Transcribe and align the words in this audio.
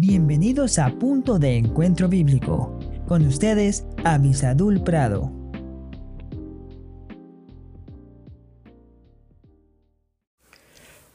Bienvenidos 0.00 0.78
a 0.78 0.96
Punto 0.96 1.40
de 1.40 1.56
Encuentro 1.56 2.08
Bíblico. 2.08 2.78
Con 3.08 3.26
ustedes, 3.26 3.84
Avisadul 4.04 4.84
Prado. 4.84 5.32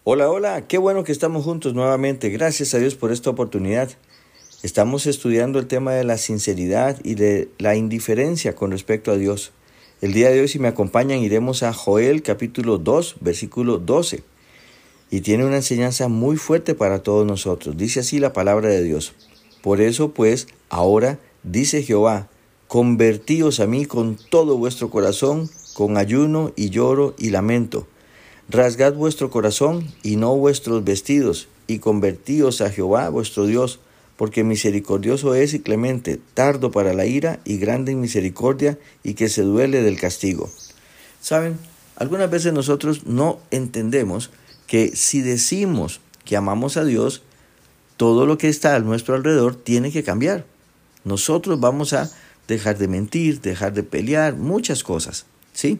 Hola, 0.03 0.29
hola, 0.29 0.67
qué 0.67 0.77
bueno 0.79 1.05
que 1.05 1.13
estamos 1.13 1.45
juntos 1.45 1.73
nuevamente. 1.73 2.29
Gracias 2.29 2.73
a 2.73 2.79
Dios 2.79 2.95
por 2.95 3.13
esta 3.13 3.29
oportunidad. 3.29 3.89
Estamos 4.63 5.05
estudiando 5.05 5.59
el 5.59 5.67
tema 5.67 5.93
de 5.93 6.03
la 6.03 6.17
sinceridad 6.17 6.99
y 7.05 7.15
de 7.15 7.47
la 7.59 7.77
indiferencia 7.77 8.53
con 8.53 8.71
respecto 8.71 9.13
a 9.13 9.15
Dios. 9.15 9.53
El 10.01 10.11
día 10.11 10.29
de 10.29 10.41
hoy, 10.41 10.49
si 10.49 10.59
me 10.59 10.67
acompañan, 10.67 11.19
iremos 11.19 11.63
a 11.63 11.71
Joel 11.71 12.21
capítulo 12.21 12.79
2, 12.79 13.15
versículo 13.21 13.77
12 13.77 14.25
y 15.13 15.21
tiene 15.21 15.45
una 15.45 15.57
enseñanza 15.57 16.07
muy 16.07 16.37
fuerte 16.37 16.73
para 16.73 17.03
todos 17.03 17.23
nosotros. 17.23 17.77
Dice 17.77 17.99
así 17.99 18.17
la 18.17 18.33
palabra 18.33 18.69
de 18.69 18.81
Dios. 18.81 19.13
Por 19.61 19.79
eso 19.79 20.09
pues, 20.09 20.47
ahora, 20.69 21.19
dice 21.43 21.83
Jehová, 21.83 22.29
convertíos 22.67 23.59
a 23.59 23.67
mí 23.67 23.85
con 23.85 24.17
todo 24.31 24.57
vuestro 24.57 24.89
corazón, 24.89 25.51
con 25.75 25.97
ayuno 25.97 26.51
y 26.55 26.71
lloro 26.71 27.13
y 27.19 27.29
lamento. 27.29 27.85
Rasgad 28.49 28.95
vuestro 28.95 29.29
corazón 29.29 29.87
y 30.01 30.15
no 30.15 30.35
vuestros 30.35 30.83
vestidos, 30.83 31.47
y 31.67 31.77
convertíos 31.77 32.61
a 32.61 32.71
Jehová 32.71 33.07
vuestro 33.09 33.45
Dios, 33.45 33.81
porque 34.17 34.43
misericordioso 34.43 35.35
es 35.35 35.53
y 35.53 35.59
clemente, 35.59 36.19
tardo 36.33 36.71
para 36.71 36.95
la 36.95 37.05
ira 37.05 37.39
y 37.45 37.57
grande 37.57 37.91
en 37.91 38.01
misericordia, 38.01 38.79
y 39.03 39.13
que 39.13 39.29
se 39.29 39.43
duele 39.43 39.83
del 39.83 39.99
castigo. 39.99 40.49
Saben, 41.21 41.59
algunas 41.97 42.31
veces 42.31 42.51
nosotros 42.51 43.05
no 43.05 43.37
entendemos 43.51 44.31
que 44.73 44.95
si 44.95 45.21
decimos 45.21 46.01
que 46.25 46.35
amamos 46.35 46.77
a 46.77 46.83
Dios, 46.83 47.21
todo 47.95 48.25
lo 48.25 48.39
que 48.39 48.49
está 48.49 48.75
a 48.75 48.79
nuestro 48.79 49.13
alrededor 49.13 49.55
tiene 49.55 49.91
que 49.91 50.01
cambiar. 50.01 50.47
Nosotros 51.03 51.59
vamos 51.59 51.93
a 51.93 52.09
dejar 52.47 52.79
de 52.79 52.87
mentir, 52.87 53.39
dejar 53.39 53.73
de 53.73 53.83
pelear, 53.83 54.35
muchas 54.35 54.83
cosas, 54.83 55.27
¿sí? 55.53 55.79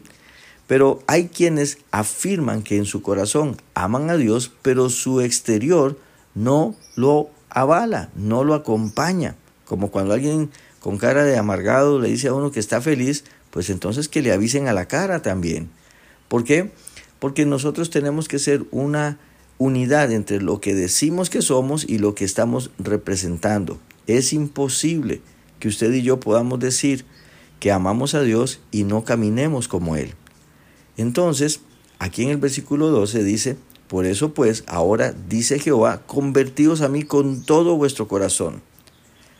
Pero 0.68 1.02
hay 1.08 1.26
quienes 1.26 1.78
afirman 1.90 2.62
que 2.62 2.76
en 2.76 2.84
su 2.84 3.02
corazón 3.02 3.56
aman 3.74 4.10
a 4.10 4.16
Dios, 4.16 4.52
pero 4.62 4.88
su 4.90 5.20
exterior 5.20 5.98
no 6.36 6.76
lo 6.94 7.30
avala, 7.50 8.10
no 8.14 8.44
lo 8.44 8.54
acompaña. 8.54 9.34
Como 9.64 9.90
cuando 9.90 10.14
alguien 10.14 10.52
con 10.78 10.98
cara 10.98 11.24
de 11.24 11.36
amargado 11.36 11.98
le 11.98 12.10
dice 12.10 12.28
a 12.28 12.34
uno 12.34 12.52
que 12.52 12.60
está 12.60 12.80
feliz, 12.80 13.24
pues 13.50 13.70
entonces 13.70 14.08
que 14.08 14.22
le 14.22 14.30
avisen 14.30 14.68
a 14.68 14.72
la 14.72 14.86
cara 14.86 15.20
también. 15.20 15.68
¿Por 16.28 16.44
qué? 16.44 16.70
Porque 17.24 17.46
nosotros 17.46 17.88
tenemos 17.88 18.28
que 18.28 18.38
ser 18.38 18.66
una 18.70 19.18
unidad 19.56 20.12
entre 20.12 20.42
lo 20.42 20.60
que 20.60 20.74
decimos 20.74 21.30
que 21.30 21.40
somos 21.40 21.88
y 21.88 21.96
lo 21.96 22.14
que 22.14 22.26
estamos 22.26 22.70
representando. 22.78 23.78
Es 24.06 24.34
imposible 24.34 25.22
que 25.58 25.68
usted 25.68 25.90
y 25.94 26.02
yo 26.02 26.20
podamos 26.20 26.60
decir 26.60 27.06
que 27.60 27.72
amamos 27.72 28.14
a 28.14 28.20
Dios 28.20 28.60
y 28.70 28.84
no 28.84 29.04
caminemos 29.04 29.68
como 29.68 29.96
Él. 29.96 30.12
Entonces, 30.98 31.60
aquí 31.98 32.24
en 32.24 32.28
el 32.28 32.36
versículo 32.36 32.88
12 32.88 33.24
dice, 33.24 33.56
por 33.88 34.04
eso 34.04 34.34
pues, 34.34 34.62
ahora 34.66 35.14
dice 35.26 35.58
Jehová, 35.58 36.02
convertíos 36.06 36.82
a 36.82 36.90
mí 36.90 37.04
con 37.04 37.42
todo 37.42 37.78
vuestro 37.78 38.06
corazón. 38.06 38.60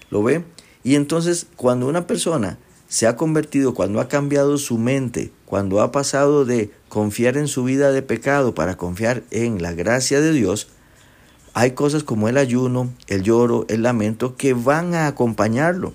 ¿Lo 0.09 0.23
ve? 0.23 0.43
Y 0.85 0.95
entonces, 0.95 1.49
cuando 1.57 1.87
una 1.87 2.07
persona 2.07 2.57
se 2.95 3.09
ha 3.09 3.17
convertido, 3.17 3.75
cuando 3.75 4.01
ha 4.01 4.07
cambiado 4.07 4.57
su 4.57 4.79
mente, 4.79 5.33
cuando 5.47 5.81
ha 5.81 5.91
pasado 5.91 6.45
de 6.45 6.71
confiar 6.89 7.37
en 7.37 7.49
su 7.49 7.65
vida 7.65 7.91
de 7.91 8.03
pecado 8.03 8.55
para 8.55 8.77
confiar 8.77 9.25
en 9.33 9.61
la 9.61 9.73
gracia 9.73 10.21
de 10.21 10.31
Dios, 10.31 10.69
hay 11.55 11.73
cosas 11.73 12.05
como 12.05 12.29
el 12.29 12.37
ayuno, 12.37 12.95
el 13.09 13.25
lloro, 13.25 13.67
el 13.69 13.83
lamento 13.83 14.37
que 14.37 14.55
van 14.55 14.95
a 14.95 15.09
acompañarlo. 15.09 15.93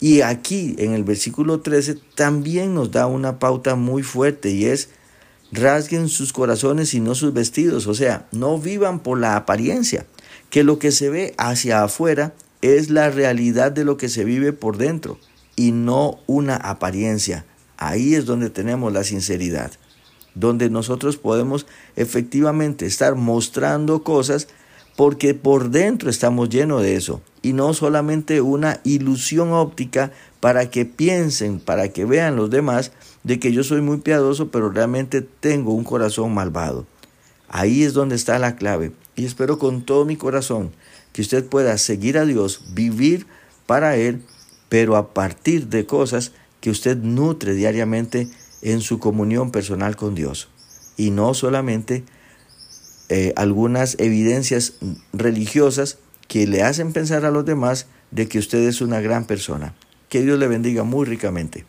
Y 0.00 0.22
aquí 0.22 0.74
en 0.78 0.94
el 0.94 1.04
versículo 1.04 1.60
13 1.60 1.96
también 2.14 2.72
nos 2.72 2.90
da 2.90 3.06
una 3.06 3.38
pauta 3.38 3.74
muy 3.74 4.02
fuerte 4.02 4.52
y 4.52 4.64
es 4.64 4.88
rasguen 5.52 6.08
sus 6.08 6.32
corazones 6.32 6.94
y 6.94 7.00
no 7.00 7.14
sus 7.14 7.34
vestidos, 7.34 7.86
o 7.86 7.92
sea, 7.92 8.26
no 8.32 8.58
vivan 8.58 9.00
por 9.00 9.18
la 9.18 9.36
apariencia, 9.36 10.06
que 10.48 10.64
lo 10.64 10.78
que 10.78 10.92
se 10.92 11.10
ve 11.10 11.34
hacia 11.36 11.82
afuera 11.82 12.32
es 12.62 12.88
la 12.88 13.10
realidad 13.10 13.70
de 13.70 13.84
lo 13.84 13.98
que 13.98 14.08
se 14.08 14.24
vive 14.24 14.54
por 14.54 14.78
dentro 14.78 15.18
y 15.60 15.72
no 15.72 16.20
una 16.26 16.56
apariencia. 16.56 17.44
Ahí 17.76 18.14
es 18.14 18.24
donde 18.24 18.48
tenemos 18.48 18.94
la 18.94 19.04
sinceridad, 19.04 19.70
donde 20.34 20.70
nosotros 20.70 21.18
podemos 21.18 21.66
efectivamente 21.96 22.86
estar 22.86 23.14
mostrando 23.14 24.02
cosas 24.02 24.48
porque 24.96 25.34
por 25.34 25.68
dentro 25.68 26.08
estamos 26.08 26.48
llenos 26.48 26.80
de 26.80 26.96
eso 26.96 27.20
y 27.42 27.52
no 27.52 27.74
solamente 27.74 28.40
una 28.40 28.80
ilusión 28.84 29.52
óptica 29.52 30.12
para 30.40 30.70
que 30.70 30.86
piensen, 30.86 31.60
para 31.60 31.90
que 31.90 32.06
vean 32.06 32.36
los 32.36 32.48
demás 32.48 32.92
de 33.22 33.38
que 33.38 33.52
yo 33.52 33.62
soy 33.62 33.82
muy 33.82 33.98
piadoso, 33.98 34.50
pero 34.50 34.70
realmente 34.70 35.20
tengo 35.20 35.74
un 35.74 35.84
corazón 35.84 36.32
malvado. 36.32 36.86
Ahí 37.50 37.82
es 37.82 37.92
donde 37.92 38.14
está 38.14 38.38
la 38.38 38.56
clave 38.56 38.92
y 39.14 39.26
espero 39.26 39.58
con 39.58 39.82
todo 39.82 40.06
mi 40.06 40.16
corazón 40.16 40.72
que 41.12 41.20
usted 41.20 41.44
pueda 41.44 41.76
seguir 41.76 42.16
a 42.16 42.24
Dios, 42.24 42.62
vivir 42.72 43.26
para 43.66 43.96
Él 43.96 44.22
pero 44.70 44.96
a 44.96 45.12
partir 45.12 45.66
de 45.66 45.84
cosas 45.84 46.32
que 46.60 46.70
usted 46.70 46.96
nutre 46.96 47.52
diariamente 47.52 48.28
en 48.62 48.80
su 48.80 48.98
comunión 48.98 49.50
personal 49.50 49.96
con 49.96 50.14
Dios. 50.14 50.48
Y 50.96 51.10
no 51.10 51.34
solamente 51.34 52.04
eh, 53.08 53.32
algunas 53.36 53.98
evidencias 53.98 54.74
religiosas 55.12 55.98
que 56.28 56.46
le 56.46 56.62
hacen 56.62 56.92
pensar 56.92 57.24
a 57.24 57.30
los 57.30 57.44
demás 57.44 57.86
de 58.12 58.28
que 58.28 58.38
usted 58.38 58.60
es 58.68 58.80
una 58.80 59.00
gran 59.00 59.26
persona. 59.26 59.74
Que 60.08 60.22
Dios 60.22 60.38
le 60.38 60.46
bendiga 60.46 60.84
muy 60.84 61.04
ricamente. 61.04 61.64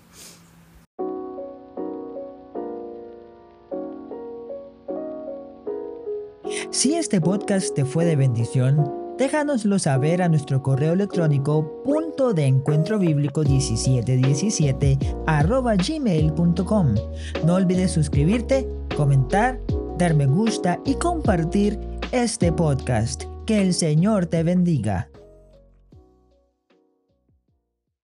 Si 6.70 6.96
este 6.96 7.20
podcast 7.20 7.74
te 7.74 7.86
fue 7.86 8.06
de 8.06 8.16
bendición, 8.16 9.11
déjanoslo 9.22 9.78
saber 9.78 10.24
a 10.24 10.30
nuestro 10.30 10.64
correo 10.64 10.94
electrónico 10.94 11.84
punto 11.84 12.34
de 12.34 12.48
encuentro 12.48 12.98
bíblico 12.98 13.44
1717 13.44 14.98
arroba 15.28 15.76
gmail.com. 15.76 16.96
No 17.46 17.54
olvides 17.54 17.92
suscribirte, 17.92 18.68
comentar, 18.98 19.59
dar 20.00 20.16
me 20.16 20.26
gusta 20.26 20.80
y 20.86 20.96
compartir 20.96 21.80
este 22.12 22.52
podcast. 22.52 23.26
Que 23.46 23.62
el 23.62 23.76
Señor 23.76 24.26
te 24.26 24.42
bendiga. 24.42 25.12